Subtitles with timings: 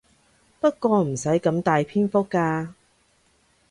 [0.59, 2.69] 不過唔使咁大篇幅㗎